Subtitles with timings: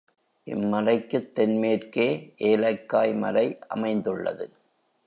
[0.47, 2.33] இம் மலைக்குத் தென் மேற்கே
[2.37, 4.49] ஏலக்காய் மலை அமைந்துள்ளது.